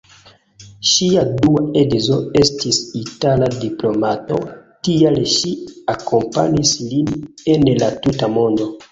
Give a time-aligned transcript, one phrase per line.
[0.91, 4.39] Ŝia dua edzo estis itala diplomato,
[4.87, 5.51] tial ŝi
[5.95, 7.13] akompanis lin
[7.57, 8.67] en la tuta mondo.